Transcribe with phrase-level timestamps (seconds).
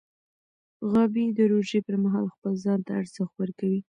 [0.91, 3.81] غابي د روژې پر مهال خپل ځان ته ارزښت ورکوي.